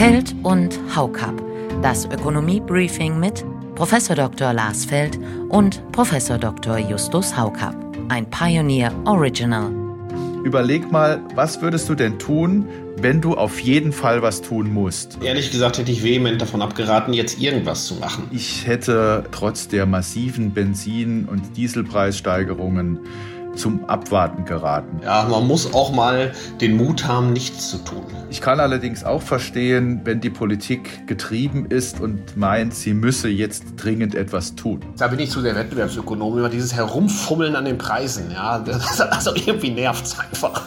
Feld 0.00 0.34
und 0.44 0.80
Haukap. 0.96 1.34
Das 1.82 2.06
Ökonomie-Briefing 2.06 3.20
mit 3.20 3.44
Prof. 3.74 3.94
Dr. 4.08 4.54
Lars 4.54 4.86
Feld 4.86 5.18
und 5.50 5.82
Prof. 5.92 6.10
Dr. 6.40 6.78
Justus 6.78 7.36
Haukap. 7.36 7.76
Ein 8.08 8.24
Pioneer 8.30 8.94
Original. 9.04 9.70
Überleg 10.42 10.90
mal, 10.90 11.20
was 11.34 11.60
würdest 11.60 11.86
du 11.90 11.94
denn 11.94 12.18
tun, 12.18 12.66
wenn 12.96 13.20
du 13.20 13.34
auf 13.34 13.60
jeden 13.60 13.92
Fall 13.92 14.22
was 14.22 14.40
tun 14.40 14.72
musst? 14.72 15.18
Ehrlich 15.22 15.50
gesagt 15.50 15.76
hätte 15.76 15.92
ich 15.92 16.02
vehement 16.02 16.40
davon 16.40 16.62
abgeraten, 16.62 17.12
jetzt 17.12 17.38
irgendwas 17.38 17.84
zu 17.84 17.96
machen. 17.96 18.24
Ich 18.30 18.66
hätte 18.66 19.24
trotz 19.32 19.68
der 19.68 19.84
massiven 19.84 20.54
Benzin- 20.54 21.26
und 21.26 21.58
Dieselpreissteigerungen 21.58 23.00
zum 23.54 23.84
Abwarten 23.86 24.44
geraten. 24.44 25.00
Ja, 25.04 25.26
man 25.28 25.46
muss 25.46 25.72
auch 25.74 25.92
mal 25.92 26.32
den 26.60 26.76
Mut 26.76 27.06
haben, 27.06 27.32
nichts 27.32 27.70
zu 27.70 27.78
tun. 27.78 28.04
Ich 28.30 28.40
kann 28.40 28.60
allerdings 28.60 29.04
auch 29.04 29.22
verstehen, 29.22 30.00
wenn 30.04 30.20
die 30.20 30.30
Politik 30.30 31.06
getrieben 31.06 31.66
ist 31.66 32.00
und 32.00 32.36
meint, 32.36 32.74
sie 32.74 32.94
müsse 32.94 33.28
jetzt 33.28 33.64
dringend 33.76 34.14
etwas 34.14 34.54
tun. 34.54 34.80
Da 34.96 35.08
bin 35.08 35.18
ich 35.18 35.30
zu 35.30 35.42
der 35.42 35.56
Wettbewerbsökonom 35.56 36.38
immer 36.38 36.48
dieses 36.48 36.74
Herumfummeln 36.74 37.56
an 37.56 37.64
den 37.64 37.78
Preisen. 37.78 38.30
Ja, 38.30 38.64
also 39.10 39.34
irgendwie 39.34 39.70
nervt 39.70 40.06
es 40.06 40.18
einfach. 40.18 40.62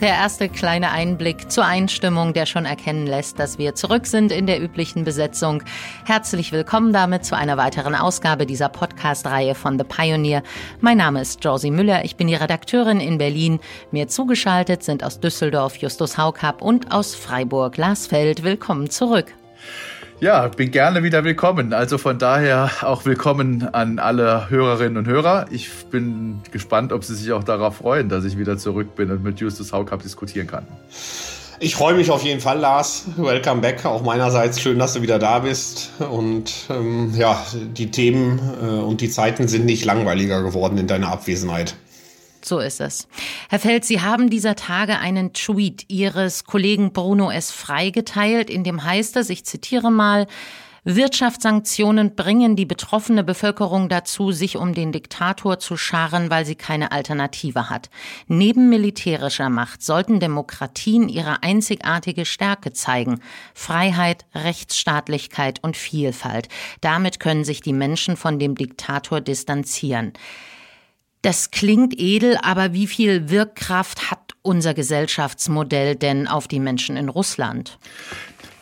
Der 0.00 0.10
erste 0.10 0.50
kleine 0.50 0.90
Einblick 0.90 1.50
zur 1.50 1.64
Einstimmung, 1.64 2.34
der 2.34 2.44
schon 2.44 2.66
erkennen 2.66 3.06
lässt, 3.06 3.38
dass 3.38 3.56
wir 3.56 3.74
zurück 3.74 4.06
sind 4.06 4.30
in 4.30 4.46
der 4.46 4.60
üblichen 4.60 5.04
Besetzung. 5.04 5.62
Herzlich 6.04 6.52
willkommen 6.52 6.92
damit 6.92 7.24
zu 7.24 7.34
einer 7.34 7.56
weiteren 7.56 7.94
Ausgabe 7.94 8.44
dieser 8.44 8.68
Podcast-Reihe 8.68 9.54
von 9.54 9.78
The 9.78 9.84
Pioneer. 9.84 10.42
Mein 10.80 10.98
Name 10.98 11.22
ist 11.22 11.42
Josie 11.42 11.70
Müller, 11.70 12.04
ich 12.04 12.16
bin 12.16 12.26
die 12.26 12.34
Redakteurin 12.34 13.00
in 13.00 13.16
Berlin. 13.16 13.58
Mir 13.90 14.06
zugeschaltet 14.06 14.82
sind 14.82 15.02
aus 15.02 15.18
Düsseldorf 15.18 15.76
Justus 15.76 16.18
Haukap 16.18 16.60
und 16.60 16.92
aus 16.92 17.14
Freiburg 17.14 17.78
Lars 17.78 18.06
Feld. 18.06 18.42
Willkommen 18.42 18.90
zurück. 18.90 19.32
Ja, 20.18 20.48
bin 20.48 20.70
gerne 20.70 21.02
wieder 21.02 21.24
willkommen. 21.24 21.74
Also 21.74 21.98
von 21.98 22.18
daher 22.18 22.70
auch 22.80 23.04
willkommen 23.04 23.68
an 23.74 23.98
alle 23.98 24.48
Hörerinnen 24.48 24.96
und 24.96 25.06
Hörer. 25.06 25.44
Ich 25.50 25.68
bin 25.90 26.40
gespannt, 26.50 26.90
ob 26.90 27.04
Sie 27.04 27.14
sich 27.14 27.32
auch 27.32 27.44
darauf 27.44 27.76
freuen, 27.76 28.08
dass 28.08 28.24
ich 28.24 28.38
wieder 28.38 28.56
zurück 28.56 28.94
bin 28.96 29.10
und 29.10 29.22
mit 29.22 29.40
Justus 29.40 29.74
Haukapp 29.74 30.02
diskutieren 30.02 30.46
kann. 30.46 30.66
Ich 31.60 31.76
freue 31.76 31.94
mich 31.94 32.10
auf 32.10 32.22
jeden 32.22 32.40
Fall, 32.40 32.58
Lars. 32.58 33.04
Welcome 33.18 33.60
back. 33.60 33.84
Auch 33.84 34.02
meinerseits 34.02 34.58
schön, 34.58 34.78
dass 34.78 34.94
du 34.94 35.02
wieder 35.02 35.18
da 35.18 35.40
bist. 35.40 35.90
Und 35.98 36.50
ähm, 36.70 37.12
ja, 37.14 37.44
die 37.76 37.90
Themen 37.90 38.40
äh, 38.62 38.66
und 38.66 39.02
die 39.02 39.10
Zeiten 39.10 39.48
sind 39.48 39.66
nicht 39.66 39.84
langweiliger 39.84 40.42
geworden 40.42 40.78
in 40.78 40.86
deiner 40.86 41.08
Abwesenheit. 41.08 41.76
So 42.46 42.60
ist 42.60 42.80
es. 42.80 43.08
Herr 43.48 43.58
Feld, 43.58 43.84
Sie 43.84 44.00
haben 44.00 44.30
dieser 44.30 44.54
Tage 44.54 44.98
einen 44.98 45.32
Tweet 45.32 45.84
Ihres 45.88 46.44
Kollegen 46.44 46.92
Bruno 46.92 47.30
S. 47.30 47.50
freigeteilt, 47.50 48.50
in 48.50 48.62
dem 48.62 48.84
heißt 48.84 49.16
es, 49.16 49.30
ich 49.30 49.44
zitiere 49.44 49.90
mal, 49.90 50.28
Wirtschaftssanktionen 50.84 52.14
bringen 52.14 52.54
die 52.54 52.64
betroffene 52.64 53.24
Bevölkerung 53.24 53.88
dazu, 53.88 54.30
sich 54.30 54.56
um 54.56 54.72
den 54.72 54.92
Diktator 54.92 55.58
zu 55.58 55.76
scharen, 55.76 56.30
weil 56.30 56.46
sie 56.46 56.54
keine 56.54 56.92
Alternative 56.92 57.68
hat. 57.68 57.90
Neben 58.28 58.68
militärischer 58.68 59.50
Macht 59.50 59.82
sollten 59.82 60.20
Demokratien 60.20 61.08
ihre 61.08 61.42
einzigartige 61.42 62.24
Stärke 62.24 62.72
zeigen. 62.72 63.20
Freiheit, 63.52 64.26
Rechtsstaatlichkeit 64.36 65.58
und 65.64 65.76
Vielfalt. 65.76 66.48
Damit 66.80 67.18
können 67.18 67.42
sich 67.42 67.60
die 67.60 67.72
Menschen 67.72 68.16
von 68.16 68.38
dem 68.38 68.54
Diktator 68.54 69.20
distanzieren. 69.20 70.12
Das 71.26 71.50
klingt 71.50 71.98
edel, 71.98 72.38
aber 72.40 72.72
wie 72.72 72.86
viel 72.86 73.30
Wirkkraft 73.30 74.12
hat 74.12 74.34
unser 74.42 74.74
Gesellschaftsmodell 74.74 75.96
denn 75.96 76.28
auf 76.28 76.46
die 76.46 76.60
Menschen 76.60 76.96
in 76.96 77.08
Russland? 77.08 77.80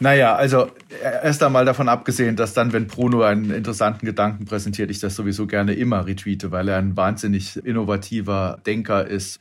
Naja, 0.01 0.34
also 0.34 0.69
erst 1.03 1.43
einmal 1.43 1.67
davon 1.67 1.91
abgesehen, 1.91 2.37
dass 2.37 2.55
dann, 2.55 2.73
wenn 2.73 2.87
Bruno 2.87 3.21
einen 3.21 3.51
interessanten 3.51 4.06
Gedanken 4.06 4.47
präsentiert, 4.47 4.91
ich 4.91 4.99
das 4.99 5.15
sowieso 5.15 5.47
gerne 5.47 5.75
immer 5.75 6.06
retweete, 6.06 6.53
weil 6.53 6.69
er 6.69 6.78
ein 6.78 6.97
wahnsinnig 6.97 7.62
innovativer 7.66 8.59
Denker 8.65 9.06
ist, 9.06 9.41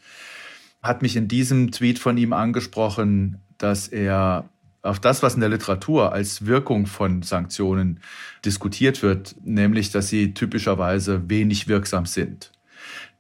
hat 0.82 1.02
mich 1.02 1.16
in 1.16 1.30
diesem 1.30 1.72
Tweet 1.72 2.00
von 2.00 2.18
ihm 2.18 2.34
angesprochen, 2.34 3.42
dass 3.58 3.88
er 3.88 4.50
auf 4.82 5.00
das, 5.00 5.24
was 5.24 5.36
in 5.36 5.40
der 5.40 5.48
Literatur 5.48 6.12
als 6.12 6.46
Wirkung 6.46 6.88
von 6.88 7.22
Sanktionen 7.22 8.02
diskutiert 8.44 9.02
wird, 9.02 9.34
nämlich, 9.46 9.92
dass 9.92 10.10
sie 10.10 10.34
typischerweise 10.34 11.30
wenig 11.30 11.70
wirksam 11.70 12.06
sind. 12.06 12.52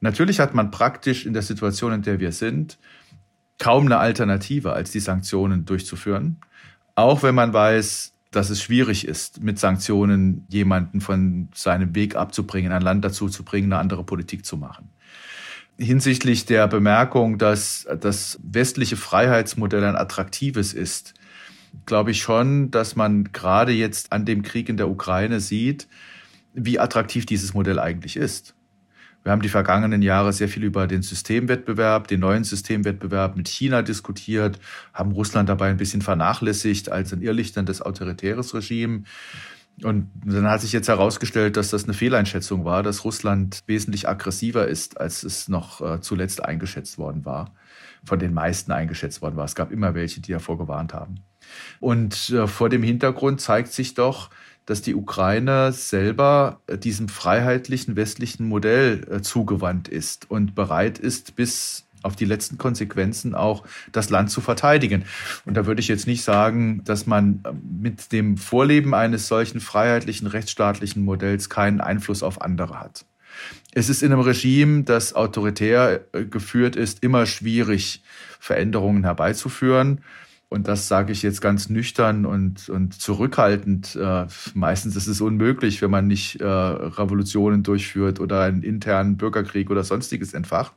Natürlich 0.03 0.41
hat 0.41 0.53
man 0.53 0.69
praktisch 0.69 1.25
in 1.25 1.31
der 1.31 1.43
Situation, 1.43 1.93
in 1.93 2.01
der 2.01 2.19
wir 2.19 2.33
sind, 2.33 2.77
kaum 3.57 3.85
eine 3.85 3.99
Alternative, 3.99 4.73
als 4.73 4.91
die 4.91 4.99
Sanktionen 4.99 5.63
durchzuführen. 5.63 6.41
Auch 6.93 7.23
wenn 7.23 7.33
man 7.33 7.53
weiß, 7.53 8.13
dass 8.29 8.49
es 8.49 8.61
schwierig 8.61 9.07
ist, 9.07 9.41
mit 9.41 9.59
Sanktionen 9.59 10.45
jemanden 10.49 10.99
von 10.99 11.47
seinem 11.55 11.95
Weg 11.95 12.17
abzubringen, 12.17 12.73
ein 12.73 12.81
Land 12.81 13.05
dazu 13.05 13.29
zu 13.29 13.45
bringen, 13.45 13.71
eine 13.71 13.79
andere 13.79 14.03
Politik 14.03 14.45
zu 14.45 14.57
machen. 14.57 14.89
Hinsichtlich 15.77 16.45
der 16.45 16.67
Bemerkung, 16.67 17.37
dass 17.37 17.87
das 18.01 18.41
westliche 18.43 18.97
Freiheitsmodell 18.97 19.85
ein 19.85 19.95
attraktives 19.95 20.73
ist, 20.73 21.13
glaube 21.85 22.11
ich 22.11 22.21
schon, 22.21 22.71
dass 22.71 22.97
man 22.97 23.31
gerade 23.31 23.71
jetzt 23.71 24.11
an 24.11 24.25
dem 24.25 24.41
Krieg 24.41 24.67
in 24.67 24.75
der 24.75 24.89
Ukraine 24.89 25.39
sieht, 25.39 25.87
wie 26.53 26.77
attraktiv 26.77 27.25
dieses 27.25 27.53
Modell 27.53 27.79
eigentlich 27.79 28.17
ist. 28.17 28.53
Wir 29.23 29.31
haben 29.31 29.41
die 29.41 29.49
vergangenen 29.49 30.01
Jahre 30.01 30.33
sehr 30.33 30.49
viel 30.49 30.63
über 30.63 30.85
den 30.85 31.01
Systemwettbewerb, 31.01 32.07
den 32.07 32.19
neuen 32.19 32.43
Systemwettbewerb 32.43 33.37
mit 33.37 33.47
China 33.47 33.81
diskutiert, 33.81 34.59
haben 34.93 35.11
Russland 35.11 35.47
dabei 35.47 35.69
ein 35.69 35.77
bisschen 35.77 36.01
vernachlässigt 36.01 36.91
als 36.91 37.13
ein 37.13 37.21
irrlichterndes 37.21 37.81
autoritäres 37.81 38.53
Regime. 38.53 39.03
Und 39.81 40.11
dann 40.23 40.47
hat 40.47 40.61
sich 40.61 40.71
jetzt 40.71 40.87
herausgestellt, 40.87 41.57
dass 41.57 41.69
das 41.69 41.85
eine 41.85 41.93
Fehleinschätzung 41.93 42.63
war, 42.63 42.83
dass 42.83 43.05
Russland 43.05 43.61
wesentlich 43.65 44.07
aggressiver 44.07 44.67
ist, 44.67 44.99
als 44.99 45.23
es 45.23 45.47
noch 45.47 45.81
äh, 45.81 45.99
zuletzt 45.99 46.43
eingeschätzt 46.43 46.97
worden 46.97 47.25
war, 47.25 47.51
von 48.03 48.19
den 48.19 48.33
meisten 48.33 48.71
eingeschätzt 48.71 49.21
worden 49.21 49.35
war. 49.35 49.45
Es 49.45 49.55
gab 49.55 49.71
immer 49.71 49.95
welche, 49.95 50.21
die 50.21 50.33
davor 50.33 50.57
gewarnt 50.57 50.93
haben. 50.93 51.23
Und 51.79 52.29
äh, 52.29 52.45
vor 52.47 52.69
dem 52.69 52.83
Hintergrund 52.83 53.41
zeigt 53.41 53.73
sich 53.73 53.95
doch, 53.95 54.29
dass 54.65 54.81
die 54.81 54.95
Ukraine 54.95 55.71
selber 55.71 56.61
äh, 56.67 56.77
diesem 56.77 57.09
freiheitlichen 57.09 57.95
westlichen 57.95 58.47
Modell 58.47 59.05
äh, 59.09 59.21
zugewandt 59.21 59.87
ist 59.87 60.29
und 60.29 60.55
bereit 60.55 60.99
ist, 60.99 61.35
bis 61.35 61.85
auf 62.01 62.15
die 62.15 62.25
letzten 62.25 62.57
Konsequenzen 62.57 63.33
auch 63.33 63.63
das 63.93 64.09
Land 64.09 64.29
zu 64.29 64.41
verteidigen. 64.41 65.05
Und 65.45 65.55
da 65.55 65.65
würde 65.65 65.79
ich 65.79 65.87
jetzt 65.87 66.05
nicht 66.05 66.23
sagen, 66.23 66.83
dass 66.83 67.05
man 67.05 67.41
äh, 67.45 67.51
mit 67.81 68.11
dem 68.11 68.37
Vorleben 68.37 68.93
eines 68.93 69.27
solchen 69.27 69.59
freiheitlichen 69.59 70.27
rechtsstaatlichen 70.27 71.03
Modells 71.03 71.49
keinen 71.49 71.81
Einfluss 71.81 72.23
auf 72.23 72.41
andere 72.41 72.79
hat. 72.79 73.05
Es 73.73 73.89
ist 73.89 74.03
in 74.03 74.11
einem 74.11 74.21
Regime, 74.21 74.83
das 74.83 75.15
autoritär 75.15 76.05
geführt 76.29 76.75
ist, 76.75 77.01
immer 77.01 77.25
schwierig, 77.25 78.03
Veränderungen 78.39 79.05
herbeizuführen. 79.05 80.03
Und 80.53 80.67
das 80.67 80.87
sage 80.87 81.11
ich 81.11 81.23
jetzt 81.23 81.41
ganz 81.41 81.69
nüchtern 81.69 82.27
und, 82.27 82.69
und 82.69 82.93
zurückhaltend. 82.93 83.95
Äh, 83.95 84.27
meistens 84.53 84.95
ist 84.95 85.07
es 85.07 85.19
unmöglich, 85.19 85.81
wenn 85.81 85.89
man 85.89 86.05
nicht 86.05 86.41
äh, 86.41 86.45
Revolutionen 86.45 87.63
durchführt 87.63 88.19
oder 88.19 88.41
einen 88.41 88.61
internen 88.61 89.17
Bürgerkrieg 89.17 89.71
oder 89.71 89.83
sonstiges 89.83 90.35
entfacht. 90.35 90.73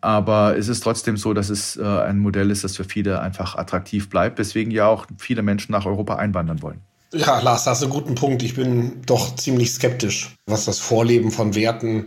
Aber 0.00 0.58
es 0.58 0.66
ist 0.66 0.80
trotzdem 0.80 1.16
so, 1.16 1.32
dass 1.32 1.48
es 1.48 1.76
äh, 1.76 1.84
ein 1.84 2.18
Modell 2.18 2.50
ist, 2.50 2.64
das 2.64 2.76
für 2.76 2.82
viele 2.82 3.20
einfach 3.20 3.54
attraktiv 3.54 4.10
bleibt, 4.10 4.40
weswegen 4.40 4.72
ja 4.72 4.88
auch 4.88 5.06
viele 5.16 5.42
Menschen 5.42 5.70
nach 5.70 5.86
Europa 5.86 6.16
einwandern 6.16 6.60
wollen. 6.60 6.80
Ja, 7.14 7.38
Lars, 7.38 7.62
da 7.62 7.70
hast 7.70 7.82
du 7.82 7.86
einen 7.86 7.94
guten 7.94 8.16
Punkt. 8.16 8.42
Ich 8.42 8.56
bin 8.56 9.02
doch 9.06 9.36
ziemlich 9.36 9.70
skeptisch, 9.70 10.34
was 10.46 10.64
das 10.64 10.80
Vorleben 10.80 11.30
von 11.30 11.54
Werten 11.54 12.06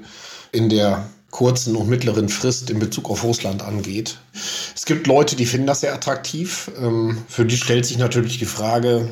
in 0.52 0.68
der 0.68 1.06
kurzen 1.36 1.76
und 1.76 1.90
mittleren 1.90 2.30
Frist 2.30 2.70
in 2.70 2.80
Bezug 2.80 3.10
auf 3.10 3.26
Russland 3.26 3.62
angeht. 3.62 4.20
Es 4.74 4.86
gibt 4.86 5.06
Leute, 5.06 5.36
die 5.36 5.46
finden 5.46 5.68
das 5.68 5.82
sehr 5.82 5.94
attraktiv. 5.94 6.72
Ähm, 6.82 7.18
für 7.28 7.44
die 7.44 7.58
stellt 7.58 7.86
sich 7.86 7.98
natürlich 7.98 8.40
die 8.40 8.46
Frage, 8.46 9.10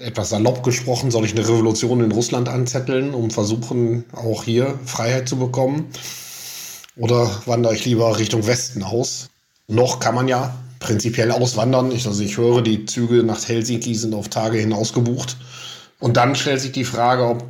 etwas 0.00 0.28
salopp 0.28 0.62
gesprochen, 0.62 1.10
soll 1.10 1.24
ich 1.24 1.32
eine 1.34 1.48
Revolution 1.48 2.04
in 2.04 2.12
Russland 2.12 2.50
anzetteln, 2.50 3.14
um 3.14 3.30
versuchen, 3.30 4.04
auch 4.12 4.44
hier 4.44 4.78
Freiheit 4.84 5.30
zu 5.30 5.38
bekommen? 5.38 5.86
Oder 6.96 7.30
wandere 7.46 7.74
ich 7.74 7.86
lieber 7.86 8.18
Richtung 8.18 8.46
Westen 8.46 8.82
aus? 8.82 9.30
Noch 9.66 9.98
kann 9.98 10.14
man 10.14 10.28
ja 10.28 10.54
prinzipiell 10.78 11.30
auswandern. 11.30 11.90
Ich, 11.90 12.06
also 12.06 12.22
ich 12.22 12.36
höre, 12.36 12.60
die 12.60 12.84
Züge 12.84 13.22
nach 13.22 13.48
Helsinki 13.48 13.94
sind 13.94 14.12
auf 14.12 14.28
Tage 14.28 14.58
hin 14.58 14.74
ausgebucht. 14.74 15.38
Und 16.00 16.18
dann 16.18 16.34
stellt 16.34 16.60
sich 16.60 16.72
die 16.72 16.84
Frage, 16.84 17.24
ob 17.24 17.42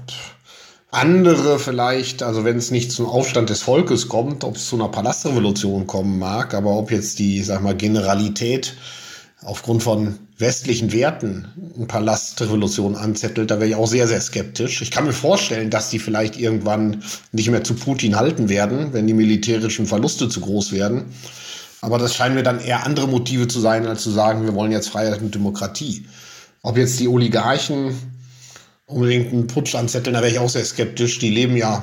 andere 0.91 1.59
vielleicht, 1.59 2.23
also 2.23 2.45
wenn 2.45 2.57
es 2.57 2.71
nicht 2.71 2.91
zum 2.91 3.07
Aufstand 3.07 3.51
des 3.51 3.63
Volkes 3.63 4.09
kommt, 4.09 4.43
ob 4.45 4.57
es 4.57 4.69
zu 4.69 4.77
einer 4.77 4.89
Palastrevolution 4.89 5.87
kommen 5.87 6.19
mag, 6.19 6.55
aber 6.55 6.77
ob 6.77 6.91
jetzt 6.91 7.19
die, 7.19 7.43
sag 7.43 7.63
mal, 7.63 7.77
Generalität 7.77 8.75
aufgrund 9.43 9.83
von 9.83 10.19
westlichen 10.37 10.93
Werten 10.93 11.47
eine 11.77 11.87
Palastrevolution 11.87 12.97
anzettelt, 12.97 13.51
da 13.51 13.57
wäre 13.57 13.69
ich 13.69 13.75
auch 13.75 13.87
sehr, 13.87 14.09
sehr 14.09 14.21
skeptisch. 14.21 14.83
Ich 14.83 14.91
kann 14.91 15.05
mir 15.05 15.13
vorstellen, 15.13 15.71
dass 15.71 15.91
die 15.91 15.99
vielleicht 15.99 16.39
irgendwann 16.39 17.03
nicht 17.33 17.51
mehr 17.51 17.63
zu 17.63 17.75
Putin 17.75 18.17
halten 18.17 18.49
werden, 18.49 18.93
wenn 18.93 19.07
die 19.07 19.15
militärischen 19.15 19.87
Verluste 19.87 20.29
zu 20.29 20.41
groß 20.41 20.73
werden. 20.73 21.05
Aber 21.83 21.99
das 21.99 22.15
scheinen 22.15 22.35
mir 22.35 22.43
dann 22.43 22.61
eher 22.61 22.85
andere 22.85 23.09
Motive 23.09 23.49
zu 23.49 23.61
sein, 23.61 23.87
als 23.87 24.03
zu 24.03 24.11
sagen, 24.11 24.45
wir 24.45 24.55
wollen 24.55 24.73
jetzt 24.73 24.89
Freiheit 24.91 25.23
und 25.23 25.35
Demokratie. 25.35 26.07
Ob 26.63 26.77
jetzt 26.77 27.01
die 27.01 27.09
Oligarchen 27.09 27.95
unbedingt 28.91 29.33
einen 29.33 29.47
Putsch 29.47 29.75
anzetteln, 29.75 30.15
da 30.15 30.21
wäre 30.21 30.33
ich 30.33 30.39
auch 30.39 30.51
sehr 30.51 30.65
skeptisch. 30.65 31.19
Die 31.19 31.31
leben 31.31 31.57
ja 31.57 31.83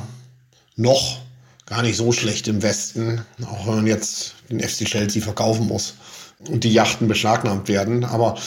noch 0.76 1.20
gar 1.66 1.82
nicht 1.82 1.98
so 1.98 2.12
schlecht 2.12 2.48
im 2.48 2.62
Westen, 2.62 3.22
auch 3.46 3.68
wenn 3.68 3.76
man 3.76 3.88
jetzt 3.88 4.36
den 4.50 4.60
FC 4.60 4.86
Chelsea 4.86 5.22
verkaufen 5.22 5.68
muss 5.68 5.96
und 6.50 6.64
die 6.64 6.72
Yachten 6.72 7.08
beschlagnahmt 7.08 7.68
werden. 7.68 8.06
Aber 8.06 8.38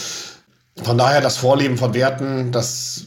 von 0.83 0.97
daher 0.97 1.21
das 1.21 1.37
Vorleben 1.37 1.77
von 1.77 1.95
Werten, 1.95 2.53
das 2.53 3.07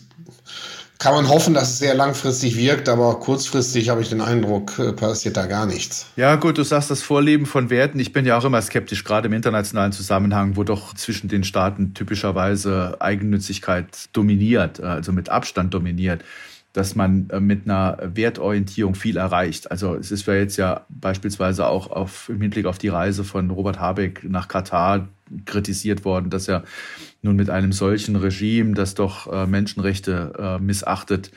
kann 1.00 1.13
man 1.13 1.28
hoffen, 1.28 1.54
dass 1.54 1.72
es 1.72 1.80
sehr 1.80 1.95
langfristig 1.95 2.56
wirkt, 2.56 2.88
aber 2.88 3.19
kurzfristig 3.19 3.90
habe 3.90 4.01
ich 4.01 4.10
den 4.10 4.22
Eindruck, 4.22 4.80
äh, 4.80 4.94
passiert 4.94 5.36
da 5.36 5.45
gar 5.45 5.66
nichts. 5.66 6.06
Ja, 6.16 6.36
gut, 6.36 6.57
du 6.57 6.63
sagst 6.63 6.92
das 6.92 7.01
Vorleben 7.01 7.45
von 7.45 7.69
Werten. 7.69 8.00
Ich 8.00 8.13
bin 8.13 8.25
ja 8.25 8.38
auch 8.38 8.45
immer 8.45 8.62
skeptisch, 8.62 9.04
gerade 9.04 9.28
im 9.28 9.34
internationalen 9.34 9.92
Zusammenhang, 9.92 10.56
wo 10.56 10.63
doch 10.63 10.94
zwischen 10.94 11.28
den 11.28 11.44
Staaten 11.44 11.94
typischerweise 11.94 12.98
Eigennützigkeit 13.00 13.88
dominiert, 14.13 14.80
also 14.80 15.12
mit 15.12 15.30
Abstand 15.30 15.74
dominiert 15.74 16.24
dass 16.74 16.96
man 16.96 17.30
äh, 17.30 17.40
mit 17.40 17.66
einer 17.66 17.98
Wertorientierung 18.02 18.96
viel 18.96 19.18
erreicht. 19.18 19.72
Also 19.72 19.96
es 19.96 20.12
ist 20.12 20.25
ja 20.25 20.34
jetzt 20.34 20.58
ja 20.58 20.86
beispielsweise 20.90 21.68
auch 21.68 21.92
auf, 21.92 22.30
im 22.30 22.42
Hinblick 22.42 22.66
auf 22.66 22.80
die 22.80 22.90
Reise 22.90 23.24
von 23.24 23.52
Robert 23.52 23.80
Habeck 23.80 24.24
nach 24.24 24.48
Katar 24.48 25.08
kritisiert 25.46 26.04
worden, 26.04 26.30
dass 26.30 26.48
er 26.48 26.64
nun 27.22 27.36
mit 27.36 27.50
einem 27.50 27.72
solchen 27.72 28.16
Regime, 28.16 28.74
das 28.74 28.96
doch 28.96 29.31
äh, 29.31 29.46
Menschenrechte 29.46 30.34
äh, 30.38 30.60
missachtet, 30.62 31.31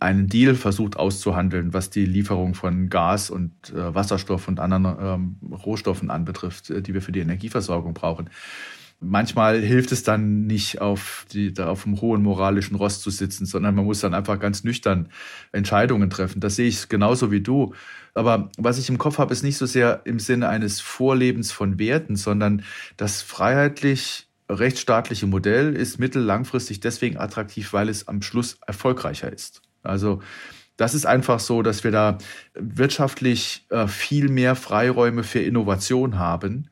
einen 0.00 0.28
Deal 0.28 0.54
versucht 0.54 0.96
auszuhandeln, 0.96 1.72
was 1.72 1.88
die 1.88 2.04
Lieferung 2.04 2.54
von 2.54 2.90
Gas 2.90 3.30
und 3.30 3.52
Wasserstoff 3.72 4.48
und 4.48 4.58
anderen 4.58 4.96
ähm, 5.00 5.36
Rohstoffen 5.52 6.10
anbetrifft, 6.10 6.68
die 6.68 6.94
wir 6.94 7.00
für 7.00 7.12
die 7.12 7.20
Energieversorgung 7.20 7.94
brauchen 7.94 8.28
manchmal 9.04 9.60
hilft 9.60 9.92
es 9.92 10.02
dann 10.02 10.46
nicht, 10.46 10.80
auf, 10.80 11.26
die, 11.32 11.52
da 11.52 11.68
auf 11.68 11.84
dem 11.84 12.00
hohen 12.00 12.22
moralischen 12.22 12.76
Rost 12.76 13.02
zu 13.02 13.10
sitzen, 13.10 13.46
sondern 13.46 13.74
man 13.74 13.84
muss 13.84 14.00
dann 14.00 14.14
einfach 14.14 14.38
ganz 14.38 14.64
nüchtern 14.64 15.08
Entscheidungen 15.52 16.10
treffen. 16.10 16.40
Das 16.40 16.56
sehe 16.56 16.68
ich 16.68 16.88
genauso 16.88 17.30
wie 17.30 17.40
du. 17.40 17.74
Aber 18.14 18.50
was 18.58 18.78
ich 18.78 18.88
im 18.88 18.98
Kopf 18.98 19.18
habe, 19.18 19.32
ist 19.32 19.42
nicht 19.42 19.56
so 19.56 19.66
sehr 19.66 20.02
im 20.04 20.18
Sinne 20.18 20.48
eines 20.48 20.80
Vorlebens 20.80 21.52
von 21.52 21.78
Werten, 21.78 22.16
sondern 22.16 22.64
das 22.96 23.22
freiheitlich 23.22 24.28
rechtsstaatliche 24.48 25.26
Modell 25.26 25.74
ist 25.74 25.98
mittellangfristig 25.98 26.80
deswegen 26.80 27.16
attraktiv, 27.16 27.72
weil 27.72 27.88
es 27.88 28.08
am 28.08 28.22
Schluss 28.22 28.58
erfolgreicher 28.66 29.32
ist. 29.32 29.62
Also 29.82 30.20
das 30.76 30.94
ist 30.94 31.06
einfach 31.06 31.40
so, 31.40 31.62
dass 31.62 31.84
wir 31.84 31.92
da 31.92 32.18
wirtschaftlich 32.54 33.66
äh, 33.70 33.86
viel 33.86 34.28
mehr 34.28 34.54
Freiräume 34.54 35.22
für 35.22 35.40
Innovation 35.40 36.18
haben 36.18 36.68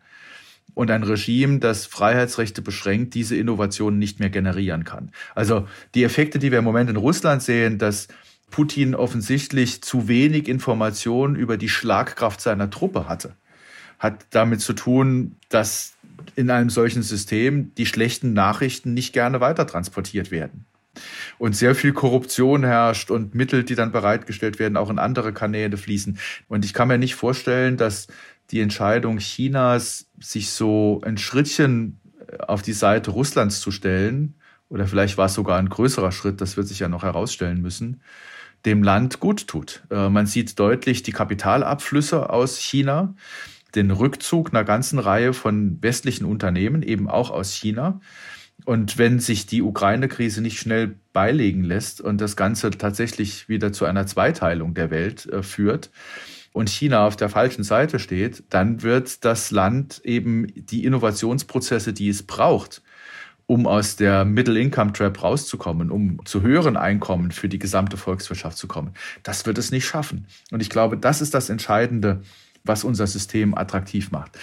und 0.74 0.90
ein 0.90 1.02
Regime, 1.02 1.58
das 1.58 1.86
Freiheitsrechte 1.86 2.62
beschränkt, 2.62 3.14
diese 3.14 3.36
Innovationen 3.36 3.98
nicht 3.98 4.20
mehr 4.20 4.30
generieren 4.30 4.84
kann. 4.84 5.10
Also 5.34 5.68
die 5.94 6.04
Effekte, 6.04 6.38
die 6.38 6.50
wir 6.50 6.58
im 6.58 6.64
Moment 6.64 6.88
in 6.90 6.96
Russland 6.96 7.42
sehen, 7.42 7.78
dass 7.78 8.08
Putin 8.50 8.94
offensichtlich 8.94 9.82
zu 9.82 10.08
wenig 10.08 10.48
Informationen 10.48 11.36
über 11.36 11.56
die 11.56 11.68
Schlagkraft 11.68 12.40
seiner 12.40 12.70
Truppe 12.70 13.08
hatte, 13.08 13.34
hat 13.98 14.26
damit 14.30 14.60
zu 14.60 14.72
tun, 14.72 15.36
dass 15.48 15.94
in 16.36 16.50
einem 16.50 16.70
solchen 16.70 17.02
System 17.02 17.74
die 17.76 17.86
schlechten 17.86 18.32
Nachrichten 18.32 18.94
nicht 18.94 19.12
gerne 19.12 19.40
weitertransportiert 19.40 20.30
werden. 20.30 20.66
Und 21.38 21.56
sehr 21.56 21.74
viel 21.74 21.94
Korruption 21.94 22.64
herrscht 22.64 23.10
und 23.10 23.34
Mittel, 23.34 23.64
die 23.64 23.74
dann 23.74 23.92
bereitgestellt 23.92 24.58
werden, 24.58 24.76
auch 24.76 24.90
in 24.90 24.98
andere 24.98 25.32
Kanäle 25.32 25.78
fließen. 25.78 26.18
Und 26.48 26.66
ich 26.66 26.74
kann 26.74 26.88
mir 26.88 26.98
nicht 26.98 27.14
vorstellen, 27.14 27.78
dass 27.78 28.08
die 28.50 28.60
Entscheidung 28.60 29.18
Chinas, 29.18 30.10
sich 30.20 30.50
so 30.50 31.00
ein 31.04 31.18
Schrittchen 31.18 32.00
äh, 32.28 32.38
auf 32.38 32.62
die 32.62 32.72
Seite 32.72 33.10
Russlands 33.10 33.60
zu 33.60 33.70
stellen, 33.70 34.34
oder 34.68 34.86
vielleicht 34.86 35.18
war 35.18 35.26
es 35.26 35.34
sogar 35.34 35.58
ein 35.58 35.68
größerer 35.68 36.12
Schritt, 36.12 36.40
das 36.40 36.56
wird 36.56 36.66
sich 36.66 36.78
ja 36.78 36.88
noch 36.88 37.02
herausstellen 37.02 37.60
müssen, 37.60 38.00
dem 38.64 38.82
Land 38.82 39.20
gut 39.20 39.46
tut. 39.46 39.82
Äh, 39.90 40.08
man 40.08 40.26
sieht 40.26 40.58
deutlich 40.58 41.02
die 41.02 41.12
Kapitalabflüsse 41.12 42.30
aus 42.30 42.58
China, 42.58 43.14
den 43.74 43.90
Rückzug 43.90 44.50
einer 44.50 44.64
ganzen 44.64 44.98
Reihe 44.98 45.32
von 45.32 45.82
westlichen 45.82 46.24
Unternehmen, 46.24 46.82
eben 46.82 47.08
auch 47.08 47.30
aus 47.30 47.52
China. 47.52 48.00
Und 48.64 48.96
wenn 48.96 49.18
sich 49.18 49.46
die 49.46 49.62
Ukraine-Krise 49.62 50.40
nicht 50.40 50.58
schnell 50.58 50.96
beilegen 51.12 51.64
lässt 51.64 52.00
und 52.00 52.20
das 52.20 52.36
Ganze 52.36 52.70
tatsächlich 52.70 53.48
wieder 53.48 53.72
zu 53.72 53.84
einer 53.86 54.06
Zweiteilung 54.06 54.74
der 54.74 54.90
Welt 54.90 55.26
äh, 55.26 55.42
führt, 55.42 55.90
und 56.52 56.68
China 56.68 57.06
auf 57.06 57.16
der 57.16 57.28
falschen 57.28 57.64
Seite 57.64 57.98
steht, 57.98 58.44
dann 58.50 58.82
wird 58.82 59.24
das 59.24 59.50
Land 59.50 60.00
eben 60.04 60.46
die 60.54 60.84
Innovationsprozesse, 60.84 61.92
die 61.92 62.08
es 62.08 62.22
braucht, 62.22 62.82
um 63.46 63.66
aus 63.66 63.96
der 63.96 64.24
Middle-Income-Trap 64.24 65.22
rauszukommen, 65.22 65.90
um 65.90 66.24
zu 66.24 66.42
höheren 66.42 66.76
Einkommen 66.76 67.32
für 67.32 67.48
die 67.48 67.58
gesamte 67.58 67.96
Volkswirtschaft 67.96 68.56
zu 68.56 68.68
kommen, 68.68 68.92
das 69.22 69.46
wird 69.46 69.58
es 69.58 69.70
nicht 69.70 69.86
schaffen. 69.86 70.26
Und 70.50 70.62
ich 70.62 70.70
glaube, 70.70 70.96
das 70.96 71.20
ist 71.20 71.34
das 71.34 71.50
Entscheidende, 71.50 72.22
was 72.64 72.84
unser 72.84 73.06
System 73.06 73.56
attraktiv 73.56 74.10
macht. 74.10 74.38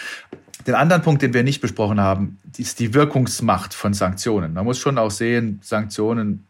Den 0.67 0.75
anderen 0.75 1.01
Punkt, 1.01 1.21
den 1.21 1.33
wir 1.33 1.43
nicht 1.43 1.61
besprochen 1.61 2.01
haben, 2.01 2.37
ist 2.57 2.79
die 2.79 2.93
Wirkungsmacht 2.93 3.73
von 3.73 3.93
Sanktionen. 3.93 4.53
Man 4.53 4.65
muss 4.65 4.77
schon 4.77 4.97
auch 4.97 5.11
sehen, 5.11 5.59
Sanktionen 5.63 6.45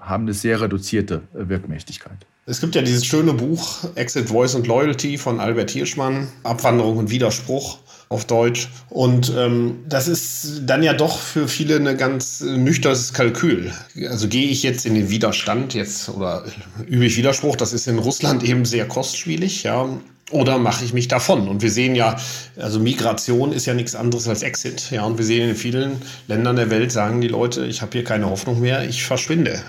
haben 0.00 0.24
eine 0.24 0.34
sehr 0.34 0.60
reduzierte 0.60 1.22
Wirkmächtigkeit. 1.32 2.26
Es 2.48 2.60
gibt 2.60 2.76
ja 2.76 2.82
dieses 2.82 3.04
schöne 3.04 3.32
Buch 3.32 3.78
Exit 3.96 4.28
Voice 4.28 4.54
and 4.54 4.68
Loyalty 4.68 5.18
von 5.18 5.40
Albert 5.40 5.72
Hirschmann, 5.72 6.28
Abwanderung 6.44 6.96
und 6.98 7.10
Widerspruch 7.10 7.78
auf 8.08 8.24
Deutsch. 8.24 8.68
Und 8.88 9.32
ähm, 9.36 9.80
das 9.88 10.06
ist 10.06 10.62
dann 10.64 10.84
ja 10.84 10.92
doch 10.92 11.18
für 11.18 11.48
viele 11.48 11.74
eine 11.74 11.96
ganz 11.96 12.40
nüchternes 12.40 13.12
Kalkül. 13.12 13.72
Also 14.08 14.28
gehe 14.28 14.48
ich 14.48 14.62
jetzt 14.62 14.86
in 14.86 14.94
den 14.94 15.10
Widerstand 15.10 15.74
jetzt 15.74 16.08
oder 16.08 16.44
übe 16.86 17.06
ich 17.06 17.16
Widerspruch, 17.16 17.56
das 17.56 17.72
ist 17.72 17.88
in 17.88 17.98
Russland 17.98 18.44
eben 18.44 18.64
sehr 18.64 18.86
kostspielig, 18.86 19.64
ja. 19.64 19.88
Oder 20.32 20.58
mache 20.58 20.84
ich 20.84 20.92
mich 20.92 21.06
davon? 21.06 21.46
Und 21.48 21.62
wir 21.62 21.70
sehen 21.70 21.94
ja, 21.94 22.16
also 22.56 22.80
Migration 22.80 23.52
ist 23.52 23.66
ja 23.66 23.74
nichts 23.74 23.94
anderes 23.94 24.26
als 24.26 24.42
Exit. 24.42 24.90
Ja, 24.90 25.04
und 25.04 25.18
wir 25.18 25.24
sehen 25.24 25.48
in 25.48 25.54
vielen 25.54 26.02
Ländern 26.26 26.56
der 26.56 26.68
Welt, 26.70 26.90
sagen 26.90 27.20
die 27.20 27.28
Leute, 27.28 27.64
ich 27.66 27.80
habe 27.80 27.92
hier 27.92 28.02
keine 28.02 28.28
Hoffnung 28.28 28.60
mehr, 28.60 28.88
ich 28.88 29.04
verschwinde. 29.04 29.62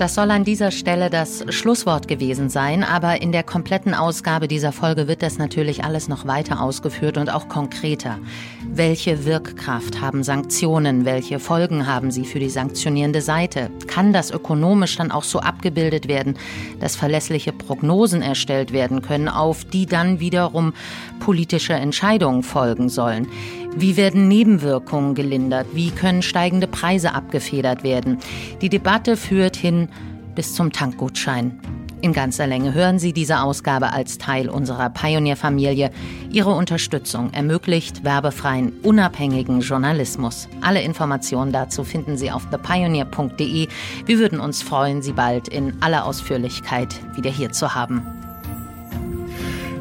Das 0.00 0.14
soll 0.14 0.30
an 0.30 0.44
dieser 0.44 0.70
Stelle 0.70 1.10
das 1.10 1.44
Schlusswort 1.50 2.08
gewesen 2.08 2.48
sein, 2.48 2.84
aber 2.84 3.20
in 3.20 3.32
der 3.32 3.42
kompletten 3.42 3.92
Ausgabe 3.92 4.48
dieser 4.48 4.72
Folge 4.72 5.08
wird 5.08 5.22
das 5.22 5.36
natürlich 5.36 5.84
alles 5.84 6.08
noch 6.08 6.26
weiter 6.26 6.62
ausgeführt 6.62 7.18
und 7.18 7.28
auch 7.28 7.48
konkreter. 7.48 8.18
Welche 8.66 9.26
Wirkkraft 9.26 10.00
haben 10.00 10.22
Sanktionen? 10.22 11.04
Welche 11.04 11.38
Folgen 11.38 11.86
haben 11.86 12.10
sie 12.10 12.24
für 12.24 12.38
die 12.38 12.48
sanktionierende 12.48 13.20
Seite? 13.20 13.70
Kann 13.88 14.14
das 14.14 14.30
ökonomisch 14.30 14.96
dann 14.96 15.10
auch 15.10 15.24
so 15.24 15.40
abgebildet 15.40 16.08
werden, 16.08 16.38
dass 16.80 16.96
verlässliche 16.96 17.52
Prognosen 17.52 18.22
erstellt 18.22 18.72
werden 18.72 19.02
können, 19.02 19.28
auf 19.28 19.66
die 19.66 19.84
dann 19.84 20.18
wiederum 20.18 20.72
politische 21.18 21.74
Entscheidungen 21.74 22.42
folgen 22.42 22.88
sollen? 22.88 23.28
Wie 23.76 23.96
werden 23.96 24.28
Nebenwirkungen 24.28 25.14
gelindert? 25.14 25.68
Wie 25.72 25.90
können 25.90 26.22
steigende 26.22 26.66
Preise 26.66 27.14
abgefedert 27.14 27.82
werden? 27.82 28.18
Die 28.60 28.68
Debatte 28.68 29.16
führt 29.16 29.56
hin 29.56 29.88
bis 30.34 30.54
zum 30.54 30.72
Tankgutschein. 30.72 31.58
In 32.02 32.12
ganzer 32.12 32.46
Länge 32.46 32.72
hören 32.72 32.98
Sie 32.98 33.12
diese 33.12 33.40
Ausgabe 33.40 33.92
als 33.92 34.16
Teil 34.16 34.48
unserer 34.48 34.88
Pioneer-Familie. 34.88 35.90
Ihre 36.30 36.50
Unterstützung 36.50 37.32
ermöglicht 37.32 38.04
werbefreien, 38.04 38.72
unabhängigen 38.82 39.60
Journalismus. 39.60 40.48
Alle 40.62 40.80
Informationen 40.82 41.52
dazu 41.52 41.84
finden 41.84 42.16
Sie 42.16 42.30
auf 42.30 42.48
thepioneer.de. 42.48 43.68
Wir 44.06 44.18
würden 44.18 44.40
uns 44.40 44.62
freuen, 44.62 45.02
Sie 45.02 45.12
bald 45.12 45.48
in 45.48 45.74
aller 45.82 46.06
Ausführlichkeit 46.06 46.96
wieder 47.16 47.30
hier 47.30 47.52
zu 47.52 47.74
haben. 47.74 48.19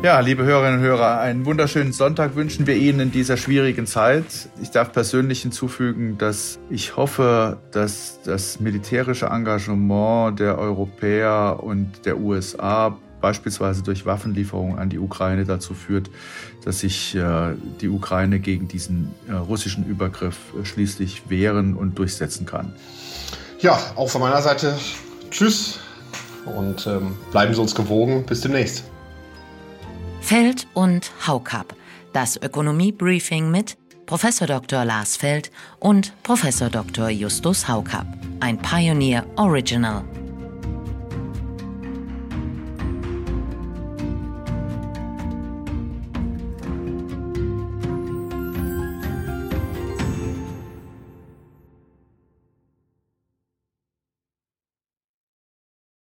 Ja, 0.01 0.21
liebe 0.21 0.45
Hörerinnen 0.45 0.79
und 0.79 0.85
Hörer, 0.85 1.19
einen 1.19 1.45
wunderschönen 1.45 1.91
Sonntag 1.91 2.35
wünschen 2.35 2.65
wir 2.65 2.75
Ihnen 2.77 3.01
in 3.01 3.11
dieser 3.11 3.35
schwierigen 3.35 3.85
Zeit. 3.85 4.23
Ich 4.61 4.71
darf 4.71 4.93
persönlich 4.93 5.41
hinzufügen, 5.41 6.17
dass 6.17 6.57
ich 6.69 6.95
hoffe, 6.95 7.57
dass 7.71 8.19
das 8.23 8.61
militärische 8.61 9.25
Engagement 9.25 10.39
der 10.39 10.57
Europäer 10.57 11.59
und 11.61 12.05
der 12.05 12.17
USA 12.17 12.97
beispielsweise 13.19 13.83
durch 13.83 14.05
Waffenlieferungen 14.05 14.79
an 14.79 14.89
die 14.89 14.99
Ukraine 14.99 15.43
dazu 15.43 15.73
führt, 15.73 16.09
dass 16.63 16.79
sich 16.79 17.13
äh, 17.15 17.55
die 17.81 17.89
Ukraine 17.89 18.39
gegen 18.39 18.69
diesen 18.69 19.13
äh, 19.27 19.33
russischen 19.33 19.85
Übergriff 19.85 20.37
äh, 20.57 20.63
schließlich 20.63 21.29
wehren 21.29 21.75
und 21.75 21.99
durchsetzen 21.99 22.45
kann. 22.45 22.73
Ja, 23.59 23.77
auch 23.97 24.09
von 24.09 24.21
meiner 24.21 24.41
Seite 24.41 24.77
Tschüss 25.29 25.81
und 26.45 26.87
ähm, 26.87 27.17
bleiben 27.31 27.53
Sie 27.53 27.59
uns 27.59 27.75
gewogen. 27.75 28.25
Bis 28.25 28.39
demnächst. 28.39 28.85
Feld 30.29 30.67
und 30.75 31.11
Haukap. 31.25 31.73
Das 32.13 32.37
Ökonomie-Briefing 32.37 33.49
mit 33.49 33.79
Prof. 34.05 34.21
Dr. 34.45 34.85
Lars 34.85 35.17
Feld 35.17 35.49
und 35.79 36.13
Prof. 36.21 36.45
Dr. 36.71 37.09
Justus 37.09 37.67
Haukap. 37.67 38.05
Ein 38.39 38.59
Pioneer 38.59 39.25
Original. 39.37 40.03